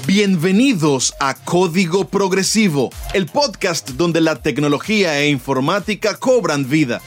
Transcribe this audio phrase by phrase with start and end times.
[0.00, 7.00] Bienvenidos a Código Progresivo, el podcast donde la tecnología e informática cobran vida.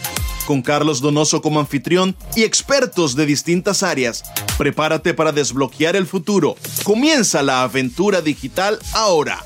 [0.48, 4.24] Con Carlos Donoso como anfitrión y expertos de distintas áreas,
[4.58, 6.56] prepárate para desbloquear el futuro.
[6.84, 9.44] Comienza la aventura digital ahora.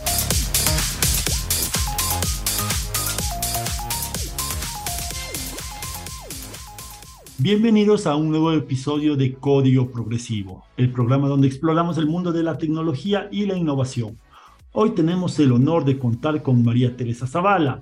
[7.41, 12.43] Bienvenidos a un nuevo episodio de Código Progresivo, el programa donde exploramos el mundo de
[12.43, 14.17] la tecnología y la innovación.
[14.73, 17.81] Hoy tenemos el honor de contar con María Teresa Zavala,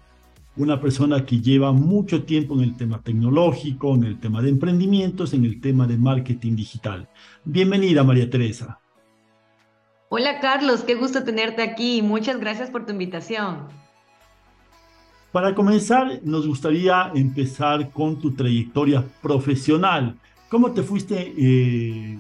[0.58, 5.34] una persona que lleva mucho tiempo en el tema tecnológico, en el tema de emprendimientos,
[5.34, 7.10] en el tema de marketing digital.
[7.44, 8.78] Bienvenida, María Teresa.
[10.10, 12.04] Hola, Carlos, qué gusto tenerte aquí.
[12.04, 13.87] Muchas gracias por tu invitación.
[15.32, 20.16] Para comenzar, nos gustaría empezar con tu trayectoria profesional.
[20.50, 22.18] ¿Cómo te fuiste, eh,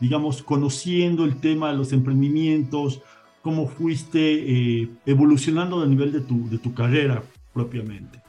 [0.00, 3.02] digamos, conociendo el tema de los emprendimientos?
[3.42, 4.18] ¿Cómo fuiste
[4.82, 8.20] eh, evolucionando a nivel de tu, de tu carrera propiamente?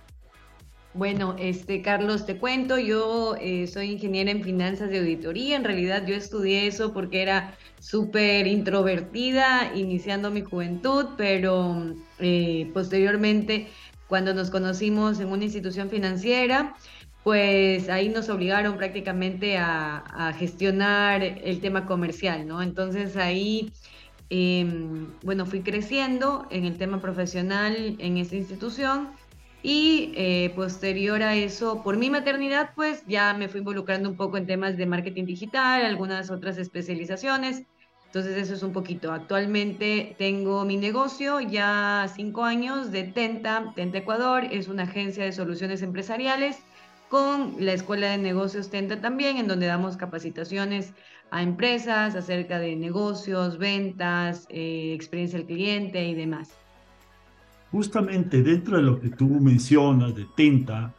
[0.93, 5.55] Bueno, este Carlos, te cuento, yo eh, soy ingeniera en finanzas de auditoría.
[5.55, 13.67] En realidad yo estudié eso porque era súper introvertida iniciando mi juventud, pero eh, posteriormente
[14.07, 16.75] cuando nos conocimos en una institución financiera,
[17.23, 22.61] pues ahí nos obligaron prácticamente a, gestionar el tema comercial, ¿no?
[22.61, 23.71] Entonces ahí,
[24.29, 29.09] em, bueno, fui creciendo en el tema profesional en esta institución
[29.63, 34.37] y eh, posterior a eso, por mi maternidad, pues ya me fui involucrando un poco
[34.37, 37.63] en temas de marketing digital, algunas otras especializaciones.
[38.11, 39.11] Entonces eso es un poquito.
[39.11, 43.71] Actualmente tengo mi negocio ya cinco años de Tenta.
[43.75, 46.59] Tenta Ecuador es una agencia de soluciones empresariales
[47.09, 50.93] con la Escuela de Negocios Tenta también, en donde damos capacitaciones
[51.29, 56.49] a empresas acerca de negocios, ventas, eh, experiencia del cliente y demás
[57.71, 60.93] justamente dentro de lo que tú mencionas de Tenta,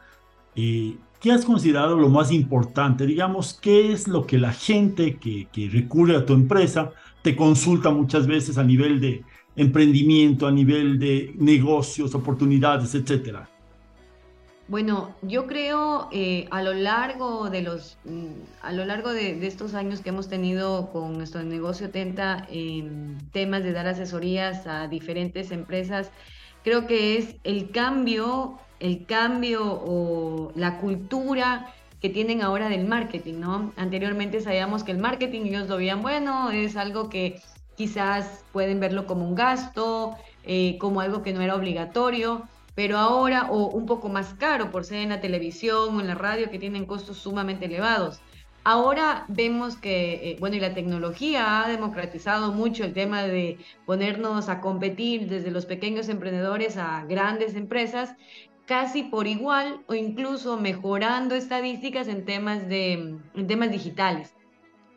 [0.57, 3.07] eh, ¿qué has considerado lo más importante?
[3.07, 6.91] Digamos, ¿qué es lo que la gente que, recurre a tu empresa
[7.23, 9.23] te consulta muchas veces a nivel de
[9.55, 13.49] emprendimiento, a nivel de negocios, oportunidades, etcétera?
[14.67, 19.75] Bueno, yo creo eh, a lo largo de los mm, a lo largo de, estos
[19.75, 25.51] años que hemos tenido con nuestro negocio Tenta en temas de dar asesorías a diferentes
[25.51, 26.11] empresas,
[26.65, 33.35] creo que es el cambio, el cambio o la cultura que tienen ahora del marketing,
[33.39, 33.73] ¿no?
[33.77, 37.41] Anteriormente sabíamos que el marketing ellos lo veían, bueno, es algo que
[37.77, 42.43] quizás pueden verlo como un gasto, eh, como algo que no era obligatorio,
[42.75, 46.17] pero ahora, o un poco más caro por ser en la televisión o en la
[46.17, 48.21] radio, que tienen costos sumamente elevados.
[48.65, 54.49] Ahora vemos que, eh, bueno, y la tecnología ha democratizado mucho el tema de ponernos
[54.49, 58.15] a competir desde los pequeños emprendedores a grandes empresas,
[58.67, 64.35] casi por igual o incluso mejorando estadísticas en temas, de, temas digitales.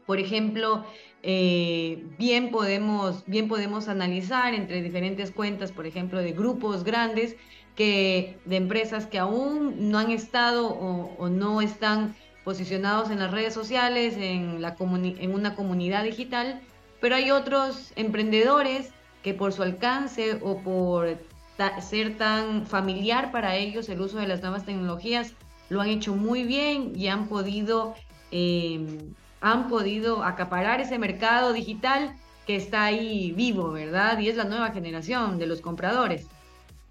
[0.05, 0.85] Por ejemplo,
[1.23, 7.35] eh, bien, podemos, bien podemos analizar entre diferentes cuentas, por ejemplo, de grupos grandes,
[7.75, 12.15] que, de empresas que aún no han estado o, o no están
[12.45, 16.61] posicionados en las redes sociales, en, la en una comunidad digital,
[17.01, 18.91] pero hay otros emprendedores
[19.23, 21.17] que por su alcance o por
[21.81, 25.33] ser tan familiar para ellos el uso de las nuevas tecnologías,
[25.69, 27.95] lo han hecho muy bien y han podido,
[28.31, 34.19] em, han podido acaparar ese mercado digital que está ahí vivo, ¿verdad?
[34.19, 36.27] Y es la nueva generación de los compradores.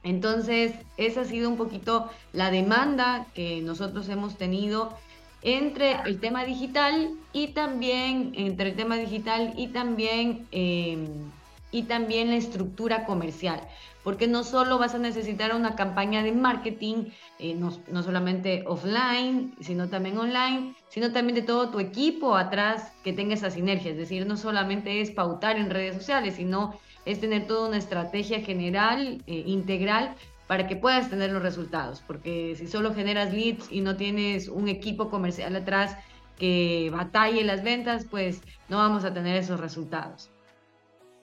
[0.02, 4.96] Entonces, esa ha sido un poquito la demanda que nosotros hemos tenido
[5.42, 11.30] entre el tema digital y también entre el tema digital y también em,
[11.74, 13.60] y también la estructura comercial
[14.04, 17.06] porque no solo vas a necesitar una campaña de marketing,
[17.38, 22.92] eh, no, no, solamente offline, sino también online, sino también de todo tu equipo atrás
[23.02, 23.90] que tenga esa sinergia.
[23.92, 28.40] Es decir, no solamente es pautar en redes sociales, sino es tener toda una estrategia
[28.40, 30.14] general, eh, integral,
[30.46, 34.68] para que puedas tener los resultados, porque si solo generas leads y no tienes un
[34.68, 35.96] equipo comercial atrás
[36.38, 40.33] que batalle las ventas, pues no vamos a tener esos resultados.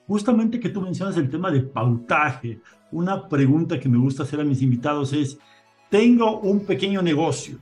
[0.08, 2.60] Justamente que tú mencionas el tema de pautaje,
[2.92, 5.38] una pregunta que me gusta hacer a mis invitados es,
[5.90, 7.58] tengo un pequeño negocio,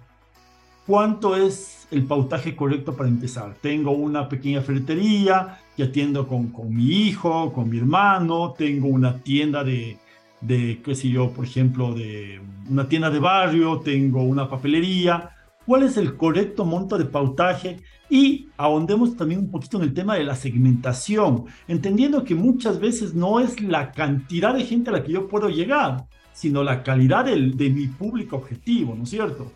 [0.88, 3.56] ¿cuánto es el pautaje correcto para empezar?
[3.62, 9.20] Tengo una pequeña ferretería que atiendo con, con mi hijo, con mi hermano, tengo una
[9.20, 9.98] tienda de,
[10.42, 15.32] de, qué sé yo, por ejemplo, de una tienda de barrio, tengo una papelería.
[15.69, 20.16] Cuál es el correcto monto de pautaje y ahondemos también un poquito en el tema
[20.16, 25.04] de la segmentación, entendiendo que muchas veces no es la cantidad de gente a la
[25.04, 29.51] que yo puedo llegar, sino la calidad del, de mi público objetivo, ¿no es cierto?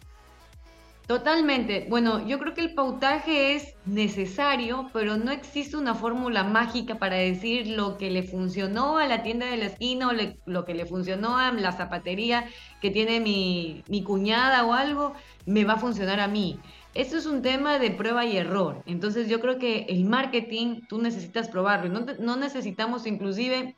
[1.07, 1.85] Totalmente.
[1.89, 7.17] Bueno, yo creo que el pautaje es necesario, pero no existe una fórmula mágica para
[7.17, 10.13] decir lo que le funcionó a la tienda de la esquina o
[10.45, 12.47] lo que le funcionó a la zapatería
[12.81, 15.13] que tiene mi, cuñada o algo,
[15.45, 16.57] me va a funcionar a mí.
[16.93, 18.81] Esto es un tema de prueba y error.
[18.85, 21.89] Entonces yo creo que el marketing tú necesitas probarlo.
[21.89, 23.75] No, no necesitamos inclusive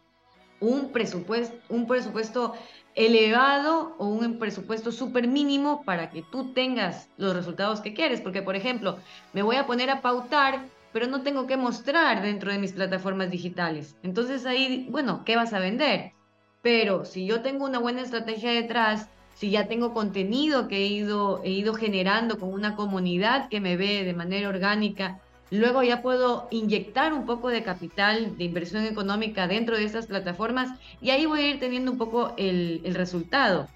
[0.59, 2.53] un presupuesto, un presupuesto
[2.95, 8.21] elevado o un presupuesto súper mínimo para que tú tengas los resultados que quieres.
[8.21, 8.97] Porque, por ejemplo,
[9.33, 13.29] me voy a poner a pautar, pero no tengo que mostrar dentro de mis plataformas
[13.29, 13.97] digitales.
[14.01, 16.13] Entonces ahí, bueno, ¿qué vas a vender?
[16.61, 21.41] Pero si yo tengo una buena estrategia detrás, si ya tengo contenido que he ido,
[21.43, 25.19] he ido generando con una comunidad que me ve de manera orgánica,
[25.51, 30.79] Luego ya puedo inyectar un poco de capital de inversión económica dentro de estas plataformas
[31.01, 33.67] y ahí voy a ir teniendo un poco el, resultado.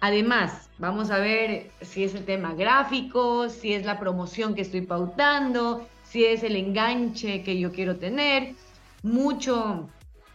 [0.00, 4.82] Además, vamos a ver si es el tema gráfico, si es la promoción que estoy
[4.82, 8.54] pautando, si es el enganche que yo quiero tener.
[9.02, 9.88] Mucho,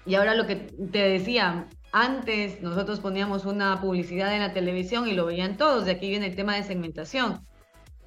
[0.06, 5.14] y ahora lo que te decía, antes nosotros poníamos una publicidad en la televisión y
[5.14, 7.48] lo veían todos, de aquí viene el tema de segmentación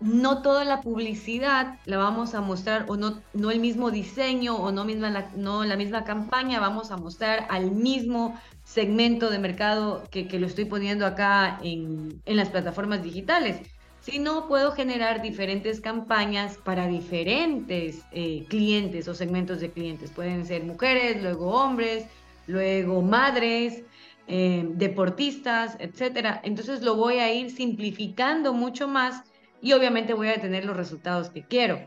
[0.00, 4.72] no toda la publicidad la vamos a mostrar o no, no el mismo diseño o
[4.72, 10.04] no, misma la, no la misma campaña, vamos a mostrar al mismo segmento de mercado
[10.10, 13.60] que, lo estoy poniendo acá en, las plataformas digitales,
[14.00, 20.10] sino puedo generar diferentes campañas para diferentes eh, clientes o segmentos de clientes.
[20.10, 22.06] Pueden ser mujeres, luego hombres,
[22.46, 23.82] luego madres,
[24.28, 26.40] eh, deportistas, etcétera.
[26.42, 29.24] Entonces lo voy a ir simplificando mucho más
[29.62, 31.80] y obviamente voy a tener los resultados que quiero.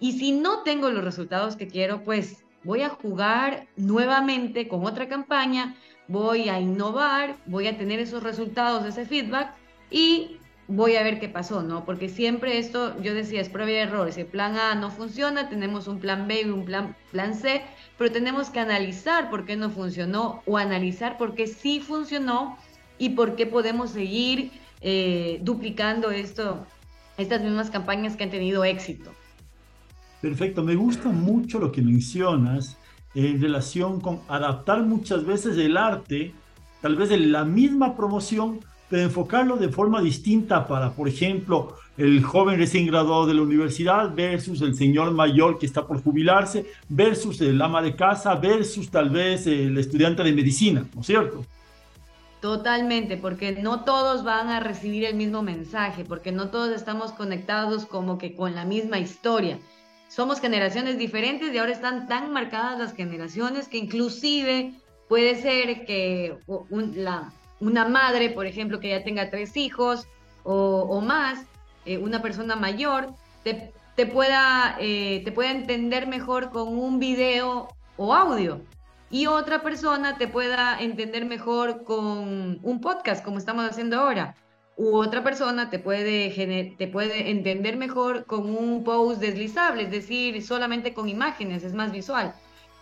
[0.00, 5.08] Y si no tengo los resultados que quiero, pues voy a jugar nuevamente con otra
[5.08, 5.76] campaña,
[6.08, 9.54] voy a innovar, voy a tener esos resultados, ese feedback
[9.90, 11.84] y voy a ver qué pasó, ¿no?
[11.84, 14.12] Porque siempre esto, yo decía, es prueba y error.
[14.12, 17.62] Si el plan A no funciona, tenemos un plan B y un plan, plan C,
[17.98, 22.58] pero tenemos que analizar por qué no funcionó o analizar por qué sí funcionó
[22.98, 26.66] y por qué podemos seguir eh, duplicando esto
[27.18, 29.12] estas mismas campañas que han tenido éxito.
[30.20, 32.78] Perfecto, me gusta mucho lo que mencionas
[33.14, 36.32] en relación con adaptar muchas veces el arte,
[36.80, 42.22] tal vez en la misma promoción, pero enfocarlo de forma distinta para, por ejemplo, el
[42.22, 47.40] joven recién graduado de la universidad versus el señor mayor que está por jubilarse, versus
[47.40, 51.44] el ama de casa, versus tal vez el estudiante de medicina, ¿no es cierto?
[52.44, 57.86] Totalmente, porque no todos van a recibir el mismo mensaje, porque no todos estamos conectados
[57.86, 59.58] como que con la misma historia.
[60.08, 64.74] Somos generaciones diferentes y ahora están tan marcadas las generaciones que inclusive
[65.08, 70.06] puede ser que una madre, por ejemplo, que ya tenga tres hijos
[70.42, 71.46] o, más,
[71.86, 73.14] eh, una persona mayor,
[74.12, 78.60] pueda, eh, te pueda entender mejor con un video o audio
[79.14, 84.34] y otra persona te pueda entender mejor con un podcast como estamos haciendo ahora.
[84.76, 90.42] U otra persona te puede, te puede entender mejor con un post deslizable, es decir,
[90.42, 92.34] solamente con imágenes, es más visual.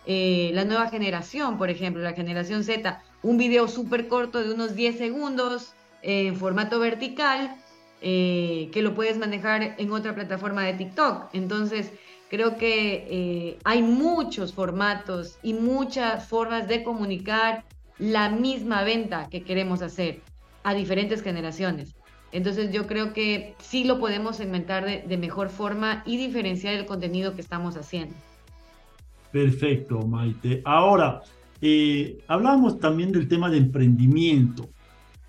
[0.07, 4.73] Eh, la nueva generación, por ejemplo, la generación Z, un video súper corto de unos
[4.73, 7.55] 10 segundos en formato vertical
[8.01, 11.29] eh, que lo puedes manejar en otra plataforma de TikTok.
[11.33, 11.91] Entonces,
[12.33, 17.63] Creo que eh, hay muchos formatos y muchas formas de comunicar
[17.99, 20.21] la misma venta que queremos hacer
[20.63, 21.93] a diferentes generaciones.
[22.31, 27.35] Entonces yo creo que sí lo podemos segmentar de, mejor forma y diferenciar el contenido
[27.35, 28.15] que estamos haciendo.
[29.31, 30.63] Perfecto, Maite.
[30.65, 31.21] Ahora,
[31.61, 34.67] eh, hablamos también del tema de emprendimiento.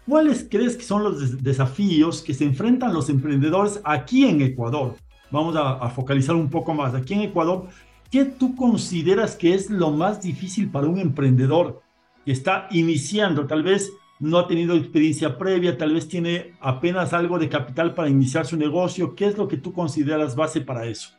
[0.08, 4.96] ¿Cuáles crees que son los desafíos que se enfrentan los emprendedores aquí en Ecuador?
[5.34, 6.94] Vamos a, focalizar un poco más.
[6.94, 7.66] Aquí en Ecuador,
[8.10, 11.82] ¿qué tú consideras que es lo más difícil para un emprendedor
[12.24, 13.46] que está iniciando?
[13.46, 18.08] Tal vez no ha tenido experiencia previa, tal vez tiene apenas algo de capital para
[18.08, 19.16] iniciar su negocio.
[19.16, 21.10] ¿Qué es lo que tú consideras base para eso?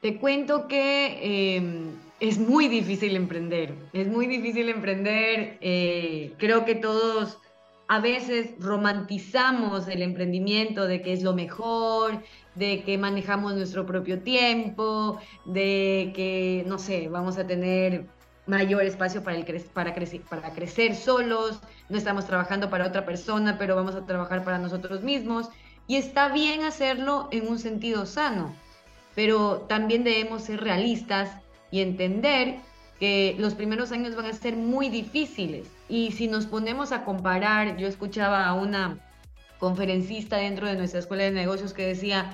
[0.00, 5.58] Te cuento que em, es muy difícil emprender, es muy difícil emprender.
[5.60, 7.38] Eh, creo que todos
[7.88, 12.22] a veces romantizamos el emprendimiento de que es lo mejor,
[12.54, 18.06] de que manejamos nuestro propio tiempo, de que, no sé, vamos a tener
[18.46, 23.56] mayor espacio para, el para, crecer, para crecer solos, no estamos trabajando para otra persona,
[23.58, 25.48] pero vamos a trabajar para nosotros mismos.
[25.86, 28.54] Y está bien hacerlo en un sentido sano,
[29.14, 31.30] pero también debemos ser realistas
[31.70, 32.56] y entender
[32.98, 35.68] que los primeros años van a ser muy difíciles.
[35.88, 38.98] Y si nos ponemos a comparar, yo escuchaba a una
[39.58, 42.30] conferencista dentro de nuestra escuela de negocios que decía,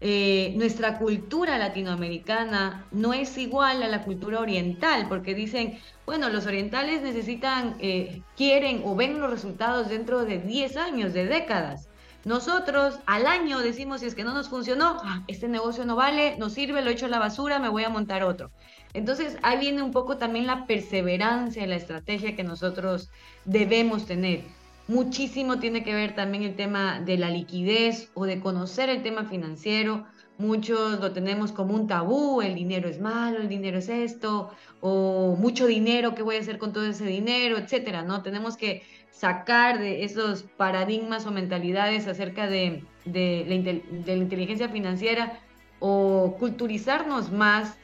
[0.00, 6.46] eh, nuestra cultura latinoamericana no es igual a la cultura oriental, porque dicen, bueno, los
[6.46, 11.88] orientales necesitan, eh, quieren o ven los resultados dentro de 10 años, de décadas.
[12.26, 16.36] Nosotros al año decimos, si es que no nos funcionó, ah, este negocio no vale,
[16.38, 18.50] no sirve, lo echo a la basura, me voy a montar otro.
[18.94, 23.10] Entonces ahí viene un poco también la perseverancia, la estrategia que nosotros
[23.44, 24.42] debemos tener.
[24.88, 29.26] Muchísimo tiene que ver también el tema de la liquidez o de conocer el tema
[29.26, 30.04] financiero.
[30.36, 35.36] Muchos lo tenemos como un tabú, el dinero es malo, el dinero es esto, o
[35.38, 37.56] mucho dinero, ¿qué voy a hacer con todo ese dinero?
[37.56, 38.22] Etcétera, ¿no?
[38.22, 38.82] Tenemos que
[39.16, 45.40] sacar de esos paradigmas o mentalidades acerca de, de, la, inteligencia financiera
[45.78, 47.76] o culturizarnos más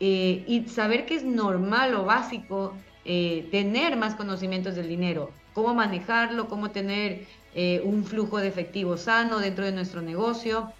[0.00, 5.72] eh, y saber que es normal o básico eh, tener más conocimientos del dinero cómo
[5.72, 10.72] manejarlo, cómo tener eh, un flujo de efectivo sano dentro de nuestro negocio.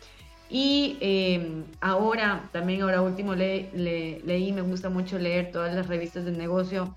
[0.50, 6.24] Y em, ahora, también ahora último le, leí, me gusta mucho leer todas las revistas
[6.26, 6.94] del negocio,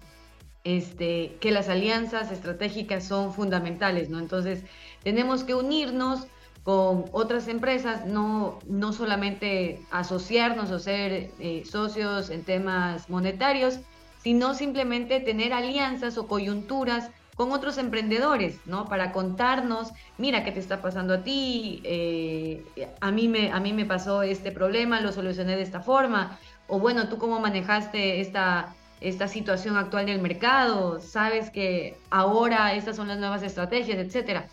[0.68, 4.20] este, que las alianzas estratégicas son fundamentales, ¿no?
[4.20, 4.64] Entonces,
[5.02, 6.28] tenemos que unirnos
[6.64, 13.80] con otras empresas, no, no solamente asociarnos o ser eh, socios en temas monetarios,
[14.22, 18.90] sino simplemente tener alianzas o coyunturas con otros emprendedores, ¿no?
[18.90, 22.66] Para contarnos, mira qué te está pasando a ti, eh,
[23.00, 26.78] a, mí me, a mí me pasó este problema, lo solucioné de esta forma, o
[26.80, 33.08] bueno, tú cómo manejaste esta, esta situación actual del mercado, sabes que ahora estas son
[33.08, 34.48] las nuevas estrategias, etcétera.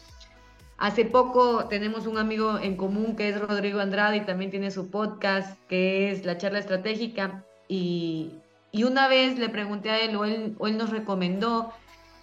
[0.77, 4.91] Hace poco tenemos un amigo en común que es Rodrigo Andrade y también tiene su
[4.91, 8.33] podcast que es La Charla Estratégica y,
[8.73, 11.73] y una vez le pregunté a él o él, nos recomendó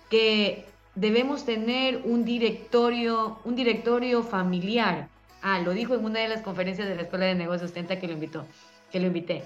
[0.10, 5.08] que debemos tener un directorio, un directorio familiar.
[5.42, 8.08] Ah, lo dijo en una de las conferencias de la Escuela de Negocios Tenta que
[8.08, 8.46] lo invitó,
[8.92, 9.44] que lo invité.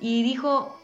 [0.00, 0.76] Y dijo,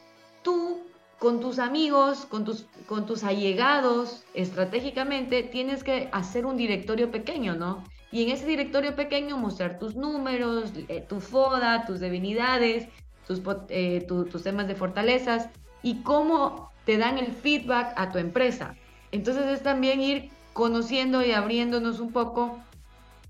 [0.42, 0.80] tú
[1.24, 7.54] con tus amigos, con tus, con tus allegados, estratégicamente, tienes que hacer un directorio pequeño,
[7.54, 7.82] ¿no?
[8.12, 12.88] Y en ese directorio pequeño mostrar tus números, eh, tu FODA, tus debilidades,
[13.26, 13.40] tus,
[13.70, 15.48] eh, tus temas de fortalezas
[15.82, 18.74] y cómo te dan el feedback a tu empresa.
[19.10, 22.58] Entonces es también ir conociendo y abriéndonos un poco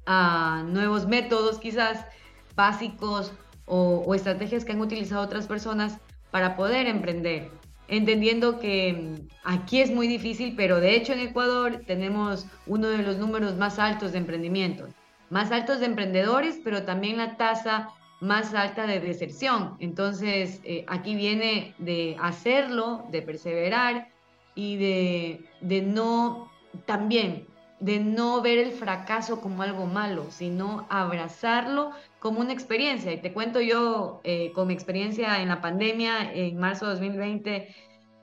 [0.05, 2.05] a nuevos métodos quizás
[2.57, 3.31] básicos
[3.67, 5.99] o, estrategias que han utilizado otras personas
[6.33, 7.53] para poder emprender.
[7.89, 12.99] Entendiendo que mm, aquí es muy difícil, pero de hecho en Ecuador tenemos uno de
[12.99, 14.87] los números más altos de emprendimiento.
[15.31, 17.89] Más altos de emprendedores, pero también la tasa
[18.21, 19.77] más alta de deserción.
[19.81, 24.09] Entonces, eh, aquí viene de hacerlo, de perseverar
[24.55, 26.51] y de no,
[26.87, 27.47] también,
[27.85, 33.13] de no ver el fracaso como algo malo, sino abrazarlo como una experiencia.
[33.13, 37.75] Y te cuento yo eh, con mi experiencia en la pandemia en marzo de 2020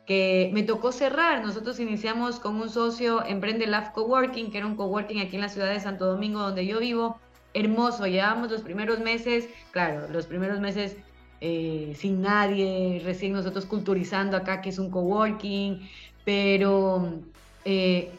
[0.08, 1.44] que me tocó cerrar.
[1.44, 5.50] Nosotros iniciamos con un socio Emprende Lab Coworking, que era un coworking aquí en la
[5.50, 7.20] ciudad de Santo Domingo donde yo vivo.
[7.54, 10.98] Hermoso, llevamos los primeros meses, claro, los primeros meses
[11.40, 15.88] eh, sin nadie, recién nosotros culturizando acá que es un coworking,
[16.26, 17.20] pero
[17.64, 18.12] eh,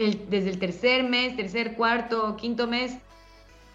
[0.00, 2.96] desde el tercer mes, tercer, cuarto, quinto mes,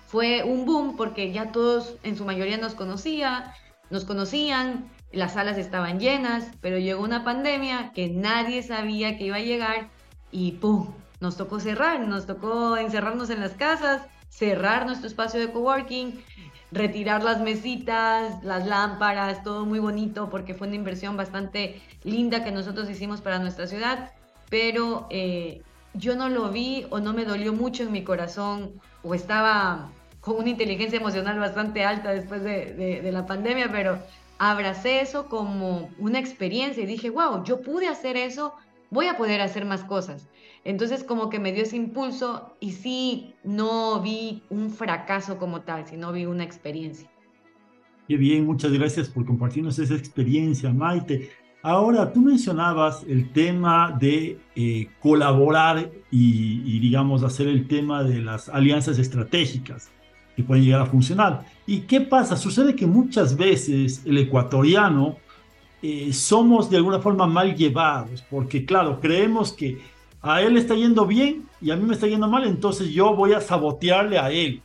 [0.08, 3.54] fue un boom porque ya todos en su mayoría nos conocía,
[3.90, 9.38] nos conocían, las salas estaban llenas, pero llegó una pandemia que nadie sabía que iba
[9.38, 9.90] a llegar
[10.32, 10.94] y ¡pum!
[11.20, 16.22] Nos tocó cerrar, nos tocó encerrarnos en las casas, cerrar nuestro espacio de coworking,
[16.72, 22.52] retirar las mesitas, las lámparas, todo muy bonito porque fue una inversión bastante linda que
[22.52, 24.12] nosotros hicimos para nuestra ciudad,
[24.50, 25.62] pero eh,
[25.98, 29.90] yo no lo vi o no me dolió mucho en mi corazón o estaba
[30.22, 34.00] con una inteligencia emocional bastante alta después de, de la pandemia, pero
[34.38, 38.54] abracé eso como una experiencia y dije, wow, yo pude hacer eso,
[38.90, 40.28] voy a poder hacer más cosas.
[40.64, 45.86] Entonces como que me dio ese impulso y sí, no vi un fracaso como tal,
[45.88, 47.10] sino vi una experiencia.
[48.08, 51.30] Qué bien, muchas gracias por compartirnos esa experiencia, Maite.
[51.68, 58.22] Ahora, tú mencionabas el tema de eh, colaborar y, y, digamos, hacer el tema de
[58.22, 59.90] las alianzas estratégicas
[60.36, 61.44] que pueden llegar a funcionar.
[61.66, 62.38] ¿Y qué pasa?
[62.38, 65.18] Sucede que muchas veces el ecuatoriano
[65.82, 69.80] eh, somos de alguna forma mal llevados, porque claro, creemos que
[70.22, 73.34] a él está yendo bien y a mí me está yendo mal, entonces yo voy
[73.34, 74.62] a sabotearle a él.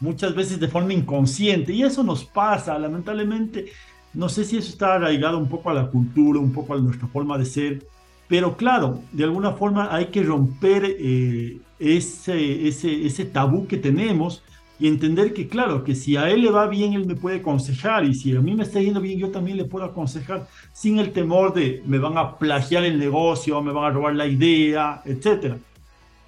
[0.00, 3.72] muchas veces de forma inconsciente, y eso nos pasa, lamentablemente,
[4.14, 7.08] no sé si eso está arraigado un poco a la cultura, un poco a nuestra
[7.08, 7.86] forma de ser,
[8.28, 14.42] pero claro, de alguna forma hay que romper eh, ese, ese, tabú que tenemos
[14.78, 18.04] y entender que, claro, que si a él le va bien, él me puede aconsejar,
[18.04, 21.12] y si a mí me está yendo bien, yo también le puedo aconsejar sin el
[21.12, 25.56] temor de me van a plagiar el negocio, me van a robar la idea, etc.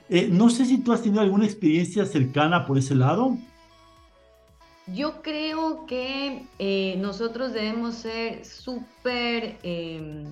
[0.09, 3.39] Eh, no sé si tú has tenido alguna experiencia cercana por ese lado.
[4.87, 10.25] Yo creo que eh, nosotros debemos ser súper em,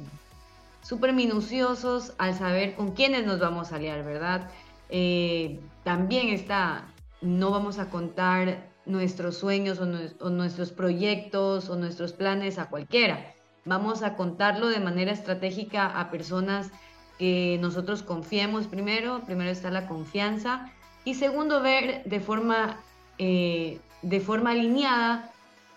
[0.83, 4.51] súper minuciosos al saber con quiénes nos vamos a aliar, ¿verdad?
[4.91, 6.87] Eh, también está
[7.23, 13.33] no vamos a contar nuestros sueños o, nuestros proyectos o nuestros planes a cualquiera.
[13.65, 16.73] Vamos a contarlo de manera estratégica a personas
[17.19, 19.23] que nosotros confiemos primero.
[19.25, 20.73] Primero está la confianza.
[21.05, 22.81] Y segundo, ver de forma,
[23.19, 25.33] eh, de forma alineada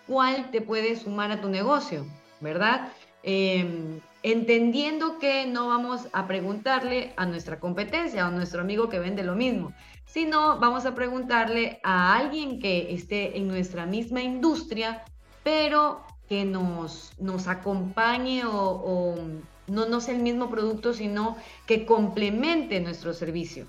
[0.06, 2.06] cuál te puede sumar a tu negocio,
[2.40, 2.92] ¿verdad?
[3.22, 8.98] Em, entendiendo que no vamos a preguntarle a nuestra competencia o a nuestro amigo que
[8.98, 9.72] vende lo mismo,
[10.04, 15.04] sino vamos a preguntarle a alguien que esté en nuestra misma industria,
[15.42, 19.16] pero que nos, nos acompañe o,
[19.66, 23.66] no, no sea el mismo producto, sino que complemente nuestro servicio.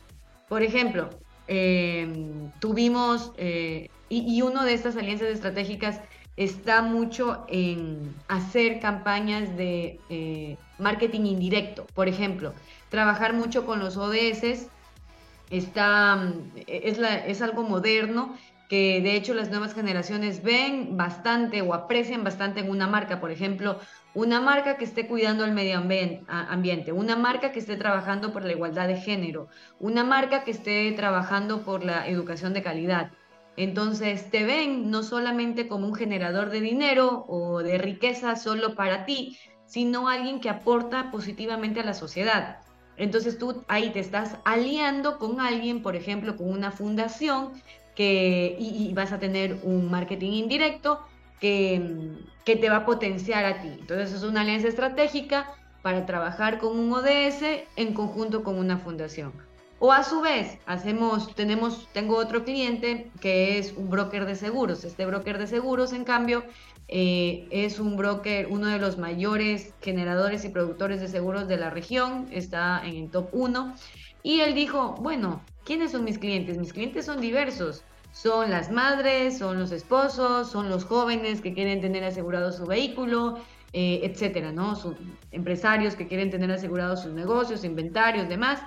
[0.47, 1.09] Por ejemplo,
[1.47, 6.01] em, tuvimos, eh, y, uno de estas alianzas estratégicas
[6.35, 11.87] está mucho en hacer campañas de eh, marketing indirecto.
[11.93, 12.53] Por ejemplo,
[12.89, 14.67] trabajar mucho con los ODS
[15.49, 16.33] está,
[16.67, 18.35] es, es algo moderno
[18.69, 23.19] que de hecho las nuevas generaciones ven bastante o aprecian bastante en una marca.
[23.19, 23.79] Por ejemplo,
[24.13, 28.51] una marca que esté cuidando el medio ambiente, una marca que esté trabajando por la
[28.51, 29.47] igualdad de género,
[29.79, 33.11] una marca que esté trabajando por la educación de calidad.
[33.57, 39.05] Entonces te ven no solamente como un generador de dinero o de riqueza solo para
[39.05, 42.59] ti, sino alguien que aporta positivamente a la sociedad.
[42.97, 47.51] Entonces tú ahí te estás aliando con alguien, por ejemplo, con una fundación
[47.95, 51.01] que, y, vas a tener un marketing indirecto
[51.39, 52.11] que,
[52.45, 53.69] que te va a potenciar a ti.
[53.79, 55.51] Entonces es una alianza estratégica
[55.81, 59.46] para trabajar con un ODS en conjunto con una fundación.
[59.79, 64.83] O a su vez, hacemos, tenemos, tengo otro cliente que es un broker de seguros.
[64.83, 66.43] Este broker de seguros, en cambio,
[66.87, 71.69] eh, es un broker, uno de los mayores generadores y productores de seguros de la
[71.69, 73.75] región, está en el top 1.
[74.23, 76.57] Y él dijo, bueno, ¿quiénes son mis clientes?
[76.57, 77.83] Mis clientes son diversos.
[78.11, 83.37] Son las madres, son los esposos, son los jóvenes que quieren tener asegurado su vehículo,
[83.73, 84.75] eh, etcétera, ¿no?
[84.75, 84.97] Son
[85.31, 88.59] empresarios que quieren tener asegurados sus negocios, inventarios, demás.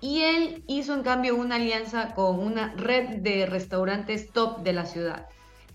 [0.00, 4.86] Y él hizo en cambio una alianza con una red de restaurantes top de la
[4.86, 5.26] ciudad.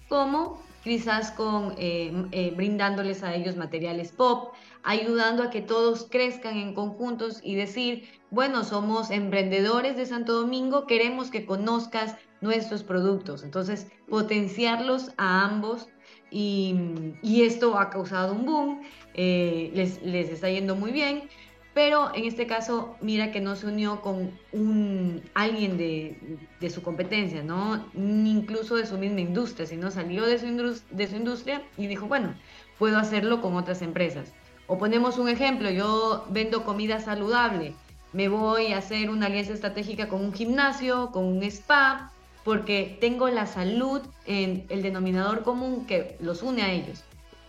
[0.07, 0.61] ¿Cómo?
[0.83, 6.73] quizás con eh, eh, brindándoles a ellos materiales pop, ayudando a que todos crezcan en
[6.73, 13.43] conjuntos y decir, bueno, somos emprendedores de Santo Domingo, queremos que conozcas nuestros productos.
[13.43, 15.87] Entonces, potenciarlos a ambos
[16.29, 16.75] y,
[17.23, 18.81] esto ha causado un boom,
[19.13, 21.29] eh, les está yendo muy bien
[21.73, 27.41] pero en este caso, mira que no se unió con un, alguien de, su competencia,
[27.43, 27.85] ¿no?
[27.93, 32.07] Ni incluso de su misma industria, sino salió de su, de su industria y dijo,
[32.07, 32.35] bueno,
[32.77, 34.33] puedo hacerlo con otras empresas.
[34.67, 37.73] O ponemos un ejemplo, yo vendo comida saludable,
[38.13, 42.11] me voy a hacer una alianza estratégica con un gimnasio, con un spa,
[42.43, 47.03] porque tengo la salud en el denominador común que los une a ellos.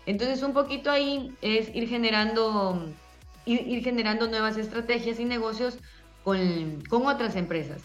[0.06, 2.88] Entonces un poquito ahí es ir generando
[3.44, 5.78] ir, generando nuevas estrategias y negocios
[6.22, 7.82] con, con otras empresas.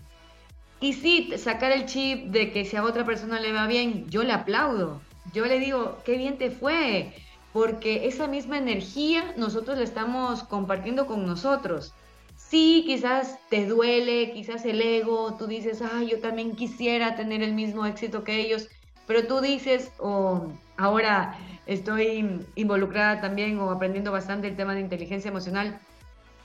[0.81, 4.23] Y sí, sacar el chip de que si a otra persona le va bien, yo
[4.23, 5.01] le aplaudo.
[5.33, 7.13] Yo le digo, qué bien te fue,
[7.51, 11.93] porque esa misma energía nosotros la estamos compartiendo con nosotros.
[12.37, 17.53] Sí, quizás te duele, quizás el ego, tú dices, ah, yo también quisiera tener el
[17.53, 18.69] mismo éxito que ellos,
[19.05, 21.37] pero tú dices, o ahora
[21.69, 25.79] estoy involucrada también o aprendiendo bastante el tema de inteligencia emocional,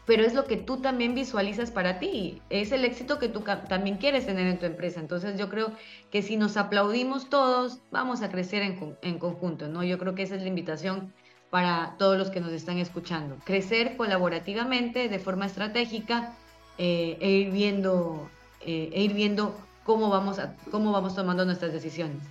[0.06, 3.96] pero es lo que tú también visualizas para ti, es el éxito que tú también
[3.96, 5.00] quieres tener en tu empresa.
[5.00, 5.72] Entonces yo creo
[6.10, 9.82] que si nos aplaudimos todos, vamos a crecer en, conjunto, ¿no?
[9.82, 11.14] Yo creo que esa es la invitación
[11.48, 13.36] para todos los que nos están escuchando.
[13.44, 16.34] Crecer colaborativamente, de forma estratégica,
[16.76, 18.28] eh, e, ir viendo,
[18.60, 20.38] eh, e ir viendo cómo vamos,
[20.70, 22.22] cómo vamos tomando nuestras decisiones.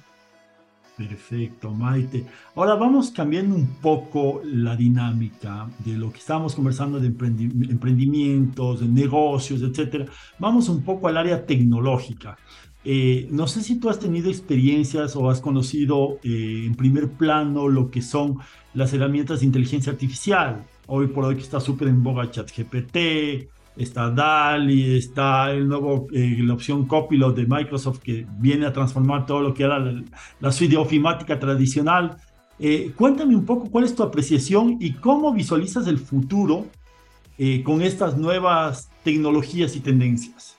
[0.97, 2.23] Perfecto, Maite.
[2.55, 8.87] Ahora vamos cambiando un poco la dinámica de lo que estábamos conversando de emprendimientos, de
[8.87, 10.05] negocios, etcétera.
[10.37, 12.37] Vamos un poco al área tecnológica.
[12.85, 17.69] Eh, no sé si tú has tenido experiencias o has conocido eh, en primer plano
[17.69, 18.37] lo que son
[18.75, 20.63] las herramientas de inteligencia artificial.
[20.85, 26.37] Hoy por hoy que está súper en boga ChatGPT, está DALI, está el nuevo, eh,
[26.39, 30.03] la opción Copilot de Microsoft que viene a transformar todo lo que era la,
[30.39, 30.77] la suite
[31.39, 32.17] tradicional.
[32.95, 36.67] cuéntame un poco cuál es tu apreciación y cómo visualizas el futuro
[37.65, 40.57] con estas nuevas tecnologías y tendencias.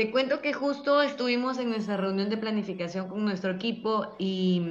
[0.00, 4.62] Te cuento que justo estuvimos en nuestra reunión de planificación con nuestro equipo y,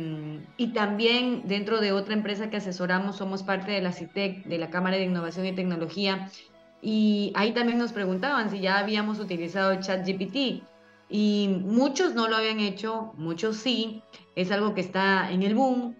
[0.57, 4.71] y, también dentro de otra empresa que asesoramos, somos parte de la CITEC, de la
[4.71, 6.31] Cámara de Innovación y Tecnología,
[6.81, 10.63] y ahí también nos preguntaban si ya habíamos utilizado ChatGPT.
[11.11, 14.03] Y muchos no lo habían hecho, muchos sí,
[14.35, 15.95] es algo que está en el boom,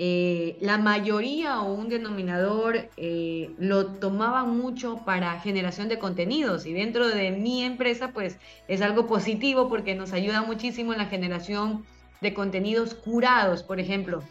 [0.00, 6.72] eh, la mayoría o un denominador eh, lo tomaban mucho para generación de contenidos y
[6.72, 8.38] dentro de mi empresa pues
[8.68, 11.84] es algo positivo porque nos ayuda muchísimo en la generación
[12.20, 14.22] de contenidos curados, por ejemplo.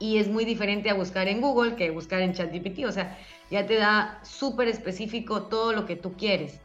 [0.00, 3.16] Y es muy diferente a buscar en Google que buscar en ChatGPT, o sea,
[3.50, 6.60] ya te da súper específico todo lo que tú quieres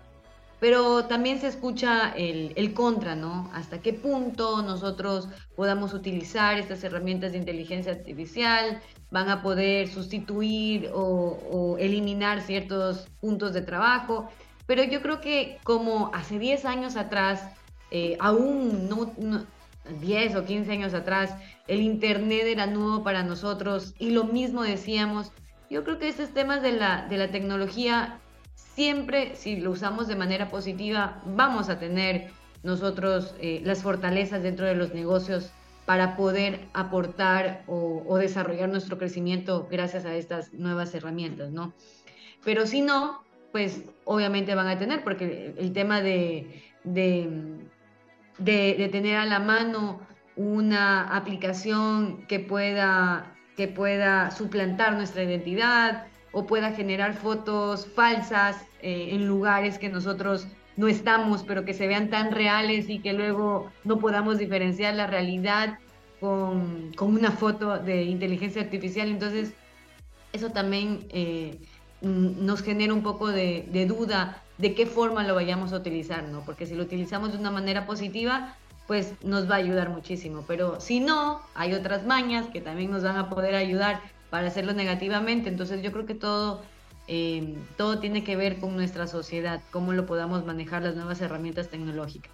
[0.63, 3.52] pero también se escucha el, contra, ¿no?
[3.54, 10.89] Hasta qué punto nosotros podamos utilizar estas herramientas de inteligencia artificial, van a poder sustituir
[10.93, 14.30] o, eliminar ciertos puntos de trabajo.
[14.65, 17.46] Pero yo creo que como hace 10 años atrás,
[17.91, 19.12] eh, aún no,
[20.00, 21.36] 10 o 15 años atrás,
[21.67, 25.34] el Internet era nuevo para nosotros y lo mismo decíamos,
[25.69, 28.19] yo creo que estos temas de la, de la tecnología
[28.56, 32.32] siempre, si lo usamos de manera positiva, vamos a tener
[32.63, 35.52] nosotros eh, las fortalezas dentro de los negocios
[35.86, 41.73] para poder aportar o, desarrollar nuestro crecimiento gracias a estas nuevas herramientas, ¿no?
[42.45, 43.21] Pero si no,
[43.52, 47.60] pues obviamente van a tener, porque el tema de, de,
[48.38, 49.99] de tener a la mano
[50.36, 59.10] una aplicación que pueda, que pueda suplantar nuestra identidad, o pueda generar fotos falsas eh,
[59.12, 63.72] en lugares que nosotros no estamos, pero que se vean tan reales y que luego
[63.84, 65.78] no podamos diferenciar la realidad
[66.20, 69.08] con, con una foto de inteligencia artificial.
[69.10, 69.54] Entonces,
[70.34, 71.60] eso también eh,
[72.02, 76.44] nos genera un poco de, de, duda de qué forma lo vayamos a utilizar, ¿no?
[76.44, 78.56] Porque si lo utilizamos de una manera positiva,
[78.88, 80.43] pues nos va a ayudar muchísimo.
[80.48, 84.74] Pero si no, hay otras mañas que también nos van a poder ayudar para hacerlo
[84.74, 85.50] negativamente.
[85.50, 86.62] Entonces yo creo que todo,
[87.08, 91.69] eh, todo tiene que ver con nuestra sociedad, cómo lo podamos manejar las nuevas herramientas
[91.69, 92.32] tecnológicas.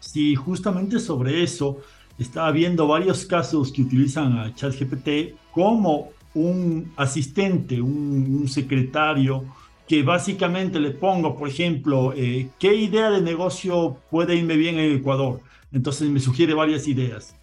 [0.00, 1.78] Sí, justamente sobre eso
[2.18, 9.44] estaba viendo varios casos que utilizan a ChatGPT como un asistente, un, secretario,
[9.86, 14.96] que básicamente le pongo, por ejemplo, eh, ¿qué idea de negocio puede irme bien en
[14.96, 15.40] Ecuador?
[15.72, 17.34] Entonces me sugiere varias ideas.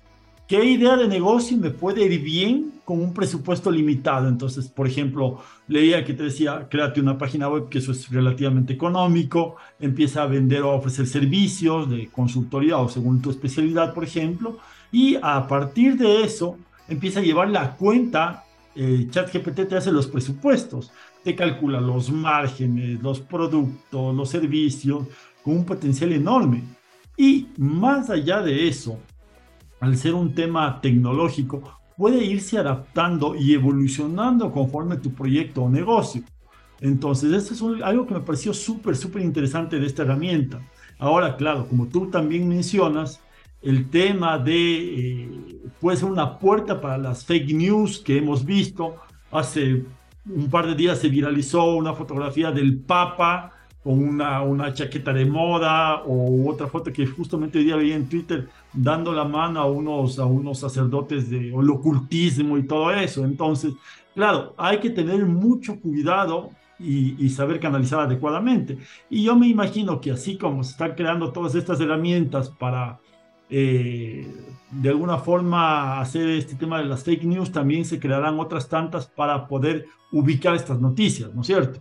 [0.49, 4.27] ¿Qué idea de negocio me puede ir bien con un presupuesto limitado?
[4.27, 8.73] Entonces, por ejemplo, leía que te decía, créate una página web que eso es relativamente
[8.73, 14.03] económico, empieza a vender o a ofrecer servicios de consultoría o según tu especialidad, por
[14.03, 14.57] ejemplo,
[14.91, 18.43] y a partir de eso empieza a llevar la cuenta,
[18.75, 20.91] eh, ChatGPT te hace los presupuestos,
[21.23, 25.05] te calcula los márgenes, los productos, los servicios,
[25.43, 26.63] con un potencial enorme.
[27.19, 28.97] Y más allá de eso,
[29.81, 31.61] al ser un tema tecnológico,
[31.97, 36.23] puede irse adaptando y evolucionando conforme tu proyecto o negocio.
[36.79, 40.61] Entonces, eso es algo que me pareció súper, súper interesante de esta herramienta.
[40.97, 43.19] Ahora, claro, como tú también mencionas,
[43.61, 45.29] el tema de, eh,
[45.81, 48.95] puede ser una puerta para las fake news que hemos visto.
[49.29, 49.83] Hace
[50.25, 55.25] un par de días se viralizó una fotografía del Papa con una, una chaqueta de
[55.25, 59.65] moda o otra foto que justamente hoy día veía en Twitter dando la mano a
[59.65, 63.23] unos, a unos sacerdotes de ocultismo y todo eso.
[63.23, 63.73] Entonces,
[64.13, 68.77] claro, hay que tener mucho cuidado y, y, saber canalizar adecuadamente.
[69.09, 72.99] Y yo me imagino que así como se están creando todas estas herramientas para
[73.49, 74.27] eh,
[74.71, 79.07] de alguna forma hacer este tema de las fake news, también se crearán otras tantas
[79.07, 81.79] para poder ubicar estas noticias, ¿no es cierto?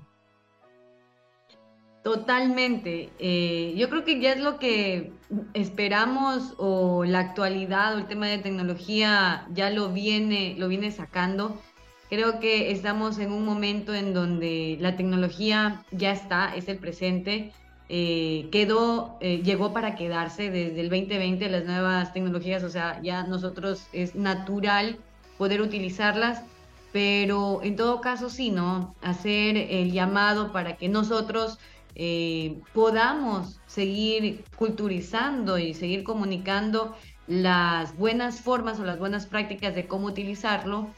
[2.08, 3.10] Totalmente.
[3.18, 5.12] Eh, yo creo que ya es lo que
[5.52, 11.60] esperamos o la actualidad o el tema de tecnología ya lo viene, lo viene sacando.
[12.08, 17.52] Creo que estamos en un momento en donde la tecnología ya está, es el presente.
[17.90, 23.24] Eh, quedó, eh, llegó para quedarse desde el 2020 las nuevas tecnologías, o sea, ya
[23.24, 24.96] nosotros es natural
[25.36, 26.42] poder utilizarlas,
[26.90, 28.94] pero en todo caso sí, ¿no?
[29.02, 31.58] Hacer el llamado para que nosotros
[31.98, 39.86] eh, podamos seguir culturizando y seguir comunicando las buenas formas o las buenas prácticas de
[39.86, 40.88] cómo utilizarlo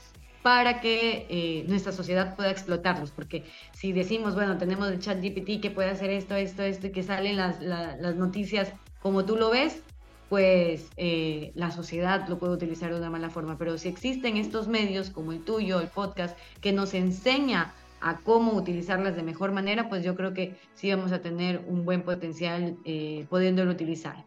[0.43, 3.11] para que eh, nuestra sociedad pueda explotarlos.
[3.11, 7.03] Porque si decimos, bueno, tenemos el chat GPT que puede hacer esto, esto, esto, que
[7.03, 9.83] salen las, las noticias como tú lo ves,
[10.29, 13.59] pues eh, la sociedad lo puede utilizar de una mala forma.
[13.59, 18.53] Pero si existen estos medios como el tuyo, el podcast, que nos enseña a cómo
[18.53, 22.77] utilizarlas de mejor manera, pues yo creo que sí vamos a tener un buen potencial
[22.85, 24.25] eh, utilizar.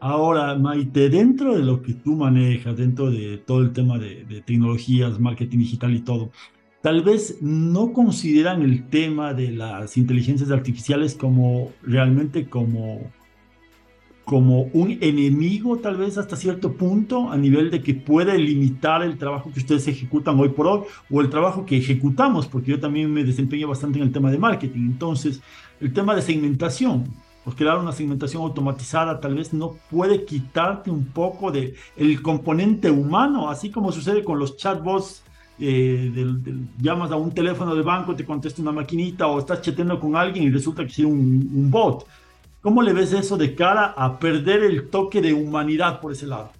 [0.00, 5.20] Ahora, Maite, dentro de lo que tú manejas, dentro de todo el tema de, tecnologías,
[5.20, 6.30] marketing digital y todo,
[6.80, 13.12] tal vez no consideran el tema de las inteligencias artificiales como realmente como,
[14.24, 19.18] como un enemigo, tal vez hasta cierto punto, a nivel de que puede limitar el
[19.18, 20.80] trabajo que ustedes ejecutan hoy por hoy
[21.10, 24.38] o el trabajo que ejecutamos, porque yo también me desempeño bastante en el tema de
[24.38, 24.82] marketing.
[24.82, 25.40] Entonces,
[25.80, 27.10] el tema de segmentación
[27.44, 32.90] pues crear una segmentación automatizada tal vez no puede quitarte un poco de el componente
[32.90, 35.24] humano, así como sucede con los chatbots.
[35.62, 36.10] Eh,
[36.80, 40.44] llamas a un teléfono de banco, te contesta una maquinita o estás chateando con alguien
[40.44, 42.06] y resulta que es un, un bot.
[42.62, 46.50] ¿Cómo le ves eso de cara a perder el toque de humanidad por ese lado?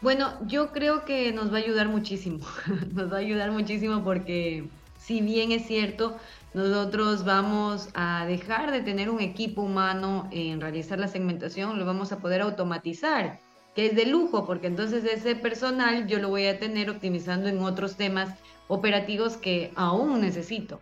[0.00, 2.40] Bueno, yo creo que nos va a ayudar muchísimo.
[2.92, 6.16] nos va a ayudar muchísimo porque si bien es cierto,
[6.54, 12.10] nosotros vamos a dejar de tener un equipo humano en realizar la segmentación, lo vamos
[12.10, 13.38] a poder automatizar,
[13.76, 17.60] que es de lujo, porque entonces ese personal yo lo voy a tener optimizando en
[17.60, 18.34] otros temas
[18.66, 20.80] operativos que aún necesito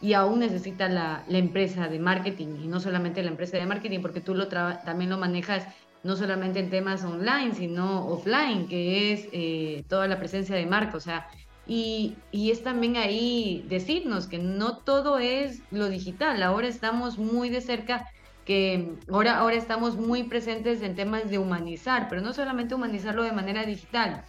[0.00, 4.20] y aún necesita la, empresa de marketing y no solamente la empresa de marketing, porque
[4.20, 5.66] tú lo también lo manejas
[6.02, 10.98] no solamente en temas online, sino offline, que es eh, toda la presencia de marca,
[10.98, 11.28] o sea,
[11.66, 16.42] y, es también ahí decirnos que no todo es lo digital.
[16.42, 18.10] Ahora estamos muy de cerca,
[18.44, 23.32] que ahora, ahora estamos muy presentes en temas de humanizar, pero no solamente humanizarlo de
[23.32, 24.24] manera digital,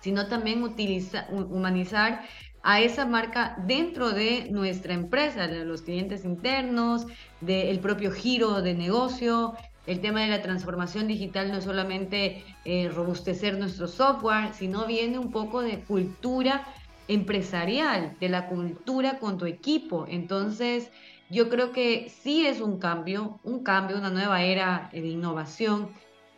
[0.00, 2.24] sino también utilizar, humanizar
[2.62, 7.06] a esa marca dentro de nuestra empresa, de los clientes internos,
[7.40, 9.54] del propio giro de negocio.
[9.86, 15.18] El tema de la transformación digital no es solamente eh, robustecer nuestro software, sino viene
[15.18, 16.64] un poco de cultura
[17.08, 20.06] empresarial, de la cultura con tu equipo.
[20.08, 20.90] Entonces,
[21.28, 25.90] yo creo que sí es un cambio, un cambio, una nueva era de innovación,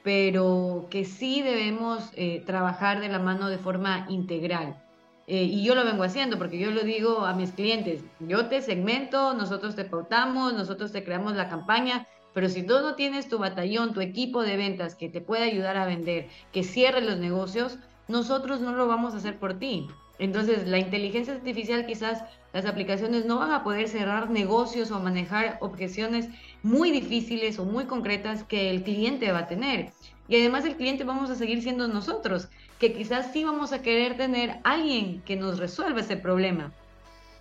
[0.02, 4.83] pero que sí debemos eh, trabajar de la mano de forma integral.
[5.26, 8.60] Eh, y yo lo vengo haciendo porque yo lo digo a mis clientes, yo te
[8.60, 13.38] segmento, nosotros te pautamos, nosotros te creamos la campaña, pero si tú no tienes tu
[13.38, 17.78] batallón, tu equipo de ventas que te pueda ayudar a vender, que cierre los negocios,
[18.08, 19.86] nosotros no lo vamos a hacer por ti.
[20.18, 25.58] Entonces, la inteligencia artificial quizás las aplicaciones no van a poder cerrar negocios o manejar
[25.60, 26.28] objeciones
[26.62, 29.92] muy difíciles o muy concretas que el cliente va a tener.
[30.28, 34.16] Y además el cliente vamos a seguir siendo nosotros, que quizás sí vamos a querer
[34.16, 36.72] tener alguien que nos resuelva ese problema,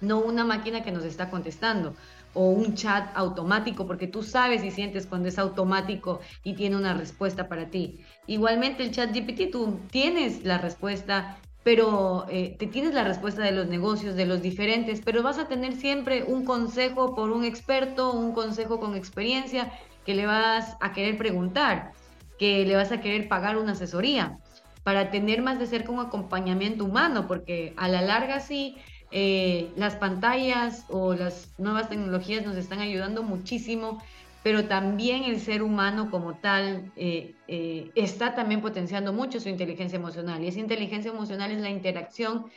[0.01, 1.95] no una máquina que nos está contestando
[2.33, 6.93] o un chat automático, porque tú sabes y sientes cuando es automático y tiene una
[6.93, 7.99] respuesta para ti.
[8.27, 13.53] Igualmente el chat GPT, tú tienes la respuesta pero eh, te tienes la respuesta de
[13.53, 18.11] los negocios, de los diferentes, pero vas a tener siempre un consejo por un experto,
[18.11, 19.71] un consejo con experiencia
[20.05, 21.93] que le vas a querer preguntar,
[22.37, 24.37] que le vas a querer pagar una asesoría
[24.83, 28.77] para tener más de cerca un acompañamiento humano, porque a la larga sí,
[29.11, 33.99] eh, las pantallas o las nuevas tecnologías nos están ayudando muchísimo
[34.43, 39.95] pero también el ser humano como tal eh, eh, está también potenciando mucho su inteligencia
[39.95, 42.47] emocional y esa inteligencia emocional es la interacción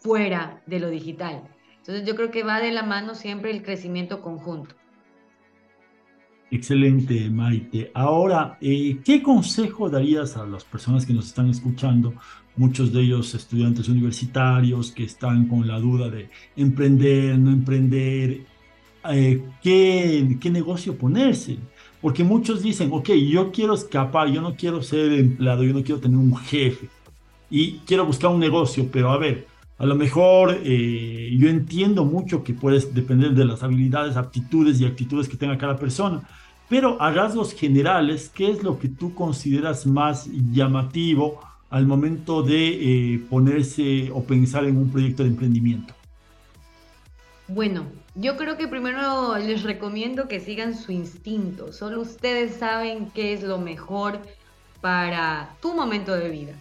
[0.00, 1.42] fuera de lo digital.
[1.78, 4.76] Entonces yo creo que va de la mano siempre el crecimiento conjunto.
[6.50, 7.90] Excelente, Maite.
[7.92, 12.14] Ahora, eh, ¿qué consejo darías a las personas que nos están escuchando?
[12.56, 18.40] Muchos de ellos estudiantes universitarios que están con la duda de emprender, no emprender,
[19.10, 21.58] eh, qué, qué negocio ponerse.
[22.00, 26.00] Porque muchos dicen, ok, yo quiero escapar, yo no quiero ser empleado, yo no quiero
[26.00, 26.88] tener un jefe
[27.50, 29.46] y quiero buscar un negocio, pero a ver,
[29.78, 34.86] a lo mejor eh, yo entiendo mucho que puedes depender de las habilidades, aptitudes y
[34.86, 36.28] actitudes que tenga cada persona,
[36.68, 43.14] pero a rasgos generales, ¿qué es lo que tú consideras más llamativo al momento de
[43.14, 45.94] eh, ponerse o pensar en un proyecto de emprendimiento?
[47.46, 51.72] Bueno, yo creo que primero les recomiendo que sigan su instinto.
[51.72, 54.18] Solo ustedes saben qué es lo mejor
[54.80, 56.52] para tu momento de vida.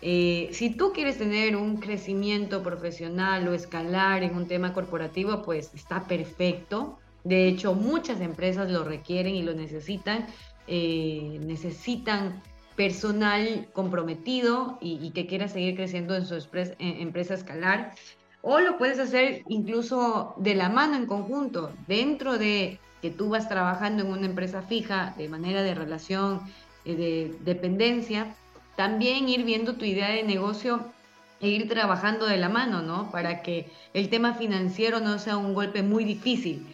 [0.00, 5.72] Eh, si tú quieres tener un crecimiento profesional o escalar en un tema corporativo, pues
[5.74, 6.98] está perfecto.
[7.24, 10.26] De hecho, muchas empresas lo requieren y lo necesitan.
[10.66, 12.42] Eh, necesitan
[12.76, 16.36] personal comprometido y, que quiera seguir creciendo en su
[16.78, 17.94] empresa escalar.
[18.40, 23.48] O lo puedes hacer incluso de la mano en conjunto, dentro de que tú vas
[23.48, 26.40] trabajando en una empresa fija de manera de relación,
[26.84, 28.36] eh, de dependencia,
[28.78, 30.92] también ir viendo tu idea de negocio
[31.40, 33.10] e ir trabajando de la mano, ¿no?
[33.10, 36.64] Para que el tema financiero no sea un golpe muy difícil.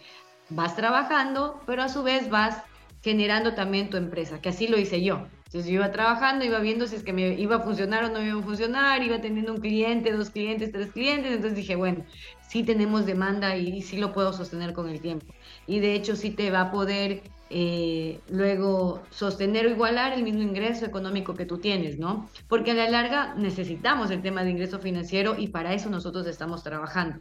[0.49, 2.61] Vas trabajando, pero a su vez vas
[3.01, 5.25] generando también tu empresa, que así lo hice yo.
[5.45, 8.21] Entonces yo iba trabajando, iba viendo si es que me iba a funcionar o no
[8.21, 12.05] iba a funcionar, iba teniendo un cliente, dos clientes, tres clientes, entonces dije, bueno,
[12.47, 15.25] sí tenemos demanda y, sí lo puedo sostener con el tiempo.
[15.65, 20.41] Y de hecho sí te va a poder eh, luego sostener o igualar el mismo
[20.41, 22.27] ingreso económico que tú tienes, ¿no?
[22.47, 26.63] Porque a la larga necesitamos el tema de ingreso financiero y para eso nosotros estamos
[26.63, 27.19] trabajando.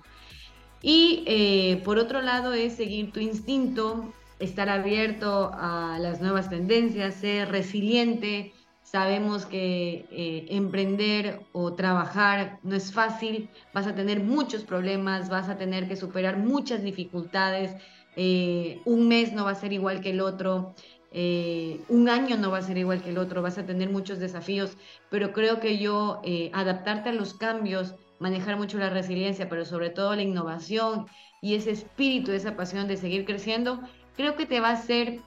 [0.81, 7.15] Y eh, por otro lado es seguir tu instinto, estar abierto a las nuevas tendencias,
[7.17, 8.53] ser resiliente.
[8.83, 15.49] Sabemos que eh, emprender o trabajar no es fácil, vas a tener muchos problemas, vas
[15.49, 17.75] a tener que superar muchas dificultades,
[18.17, 20.75] eh, un mes no va a ser igual que el otro,
[21.13, 24.19] eh, un año no va a ser igual que el otro, vas a tener muchos
[24.19, 24.77] desafíos,
[25.11, 26.21] pero creo que yo
[26.53, 31.07] adaptarte a los cambios, manejar mucho la resiliencia, pero sobre todo la innovación
[31.41, 33.81] y ese espíritu, esa pasión de seguir creciendo,
[34.17, 35.21] creo que te va a ser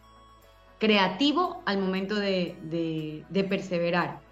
[0.79, 4.26] creativo al momento de, perseverar.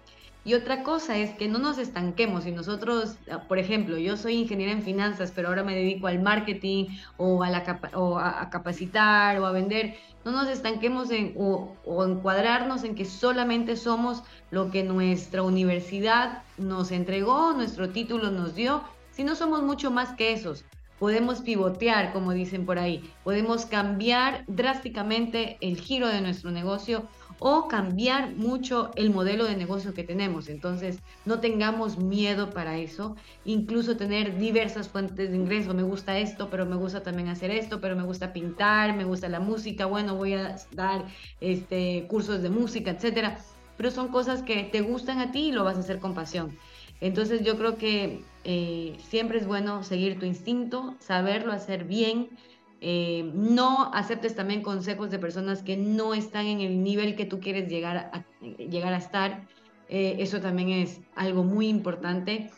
[0.46, 2.44] Y otra cosa es que no nos estanquemos.
[2.44, 3.16] Si nosotros,
[3.48, 7.50] por ejemplo, yo soy ingeniera en finanzas, pero ahora me dedico al marketing o a,
[7.50, 12.94] la o a, capacitar o a vender, no nos estanquemos en, o, o encuadrarnos en
[12.94, 19.64] que solamente somos lo que nuestra universidad nos entregó, nuestro título nos dio, sino somos
[19.64, 20.64] mucho más que esos
[20.98, 27.06] podemos pivotear, como dicen por ahí, podemos cambiar drásticamente el giro de nuestro negocio
[27.38, 30.48] o cambiar mucho el modelo de negocio que tenemos.
[30.48, 35.74] Entonces, no tengamos miedo para eso, incluso tener diversas fuentes de ingreso.
[35.74, 39.28] Me gusta esto, pero me gusta también hacer esto, pero me gusta pintar, me gusta
[39.28, 41.06] la música, bueno, voy a dar
[41.40, 43.38] este, cursos de música, etcétera.
[43.76, 46.56] Pero son cosas que te gustan a ti y lo vas a hacer con pasión.
[47.00, 52.30] Entonces yo creo que eh, siempre es bueno seguir tu instinto, saberlo hacer bien.
[52.80, 57.40] Eh, no aceptes también consejos de personas que no están en el nivel que tú
[57.40, 58.24] quieres llegar a,
[58.58, 59.46] llegar a estar.
[59.88, 62.50] Eh, eso también es algo muy importante.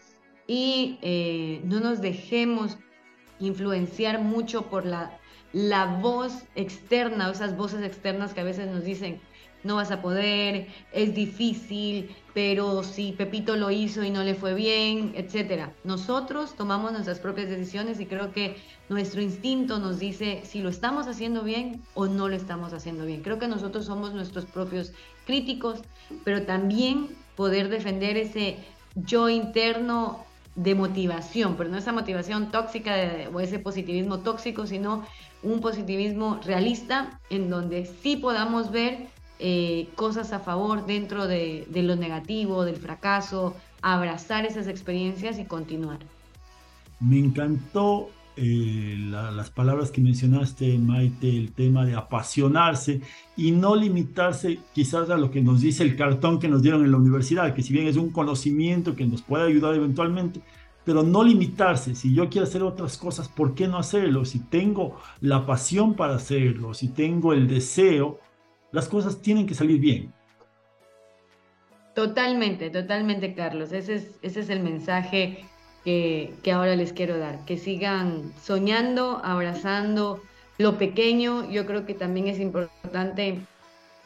[0.46, 0.98] Y
[1.64, 2.78] no nos dejemos
[3.38, 5.18] influenciar mucho por la,
[5.52, 9.20] la voz externa, esas voces externas que a veces nos dicen,
[9.64, 14.55] no vas a poder, es difícil, pero si Pepito lo hizo y no le fue
[14.55, 15.73] bien, etcétera.
[15.85, 18.57] Nosotros tomamos nuestras propias decisiones y creo que
[18.88, 23.23] nuestro instinto nos dice si lo estamos haciendo bien o no lo estamos haciendo bien.
[23.23, 24.92] Creo que nosotros somos nuestros propios
[25.27, 25.81] críticos,
[26.25, 28.59] pero también poder defender ese
[28.94, 32.94] yo interno de motivación, pero no esa motivación tóxica
[33.33, 35.05] o ese positivismo tóxico, sino
[35.42, 41.96] un positivismo realista en donde sí podamos ver eh, cosas a favor dentro de, lo
[41.96, 45.98] negativo, del fracaso, abrazar esas experiencias y continuar.
[47.01, 53.01] Me encantó eh, las palabras que mencionaste, Maite, el tema de apasionarse
[53.37, 56.90] y no limitarse quizás a lo que nos dice el cartón que nos dieron en
[56.90, 60.40] la universidad, que si bien es un conocimiento que nos puede ayudar eventualmente,
[60.85, 61.94] pero no limitarse.
[61.94, 64.24] Si yo quiero hacer otras cosas, ¿por qué no hacerlo?
[64.24, 68.18] Si tengo la pasión para hacerlo, si tengo el deseo,
[68.72, 70.12] las cosas tienen que salir bien.
[71.94, 73.72] Totalmente, totalmente, Carlos.
[73.72, 75.44] Ese es, ese es el mensaje
[75.85, 77.44] que, que ahora les quiero dar.
[77.44, 80.22] Que sigan soñando, abrazando
[80.59, 81.50] lo pequeño.
[81.50, 83.40] Yo creo que también es importante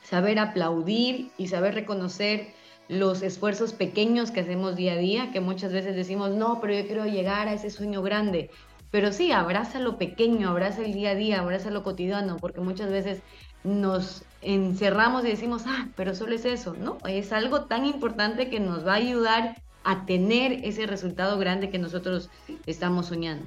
[0.03, 2.48] saber aplaudir y saber reconocer
[2.88, 6.87] los esfuerzos pequeños que hacemos día a día, que muchas veces decimos, no, pero yo
[6.87, 8.51] quiero llegar a ese sueño grande.
[8.90, 12.90] Pero sí, abraza lo pequeño, abraza el día a día, abraza lo cotidiano, porque muchas
[12.90, 13.22] veces
[13.64, 16.99] nos encerramos y decimos, ah, pero solo es eso, ¿no?
[17.07, 21.78] Es algo tan importante que nos va a ayudar a tener ese resultado grande que
[21.78, 22.30] nosotros
[22.66, 23.47] estamos soñando.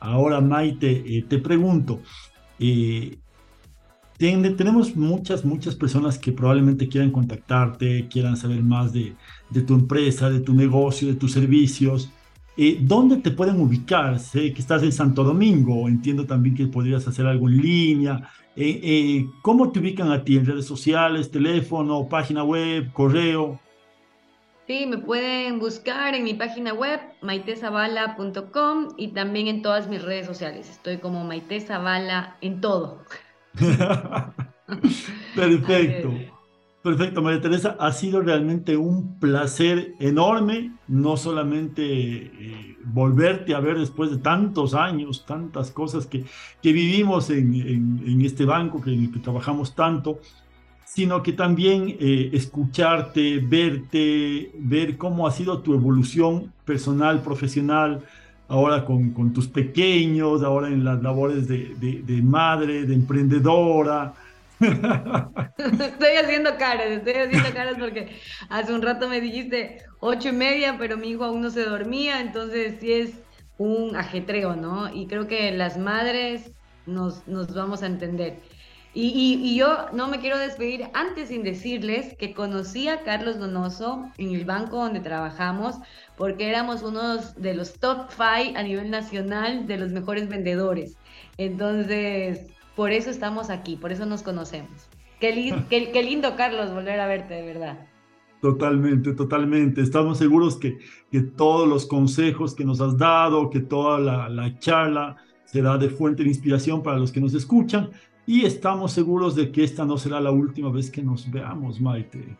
[0.00, 2.00] Ahora, Maite, eh, te pregunto,
[2.58, 3.18] eh,
[4.18, 9.14] tenemos muchas, muchas personas que probablemente quieran contactarte, quieran saber más de,
[9.50, 12.10] de tu empresa, de tu negocio, de tus servicios.
[12.60, 14.18] Eh, ¿Dónde te pueden ubicar?
[14.18, 18.30] Sé que estás en Santo Domingo, entiendo también que podrías hacer algo en línea.
[18.56, 23.60] Eh, eh, ¿Cómo te ubican a ti en redes sociales, teléfono, página web, correo?
[24.66, 30.26] Sí, me pueden buscar en mi página web maitezabala.com y también en todas mis redes
[30.26, 30.68] sociales.
[30.68, 31.64] Estoy como Maite
[32.40, 33.04] en todo.
[35.36, 36.37] Perfecto.
[36.82, 37.76] Perfecto, María Teresa.
[37.80, 44.74] Ha sido realmente un placer enorme, no solamente eh, volverte a ver después de tantos
[44.74, 46.24] años, tantas cosas que,
[46.62, 50.20] que vivimos en, en, este banco, que, en el que trabajamos tanto,
[50.84, 58.04] sino que también eh, escucharte, verte, ver cómo ha sido tu evolución personal, profesional,
[58.48, 64.14] ahora con, con tus pequeños, ahora en las labores de, de, madre, de emprendedora.
[64.60, 68.16] Estoy haciendo caras, estoy haciendo caras porque
[68.48, 72.20] hace un rato me dijiste ocho y media, pero mi hijo aún no se dormía,
[72.20, 73.10] entonces sí es
[73.56, 74.92] un ajetreo, ¿no?
[74.92, 76.52] Y creo que las madres
[76.86, 78.38] nos, nos vamos a entender.
[78.94, 84.34] Y, yo no me quiero despedir antes sin decirles que conocí a Carlos Donoso en
[84.34, 85.76] el banco donde trabajamos
[86.16, 90.96] porque éramos unos de los top five a nivel nacional de los mejores vendedores.
[91.36, 92.48] Entonces,
[92.78, 94.88] por eso estamos aquí, por eso nos conocemos.
[95.20, 97.88] Qué, qué, lindo, Carlos, volver a verte, de verdad.
[98.40, 99.80] Totalmente, totalmente.
[99.80, 100.78] Estamos seguros que,
[101.10, 105.90] que todos los consejos que nos has dado, que toda la, la charla será de
[105.90, 107.90] fuente de inspiración para los que nos escuchan
[108.26, 112.36] y estamos seguros de que esta no será la última vez que nos veamos, Maite.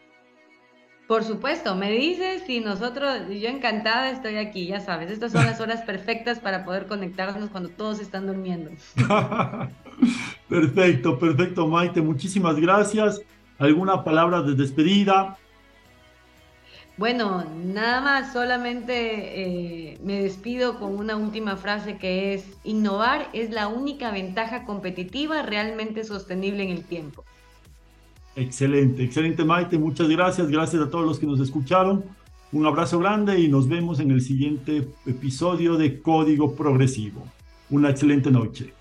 [1.08, 5.60] Por supuesto, me dices y nosotros, yo encantada estoy aquí, ya sabes, estas son las
[5.62, 8.70] horas perfectas para poder conectarnos cuando todos están durmiendo.
[10.48, 13.20] perfecto, perfecto, Maite, muchísimas gracias.
[13.58, 15.36] ¿Alguna palabra de despedida?
[16.96, 23.50] Bueno, nada más, solamente eh, me despido con una última frase que es, innovar es
[23.50, 27.24] la única ventaja competitiva realmente sostenible en el tiempo.
[28.34, 32.04] Excelente, excelente Maite, muchas gracias, gracias a todos los que nos escucharon.
[32.50, 37.22] Un abrazo grande y nos vemos en el siguiente episodio de Código Progresivo.
[37.70, 38.72] Una excelente noche.